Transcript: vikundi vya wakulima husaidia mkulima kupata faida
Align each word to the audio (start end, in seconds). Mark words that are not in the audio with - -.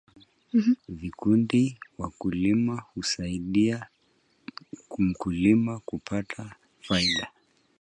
vikundi 0.89 1.63
vya 1.67 1.77
wakulima 1.97 2.81
husaidia 2.95 3.87
mkulima 4.97 5.79
kupata 5.79 6.55
faida 6.81 7.31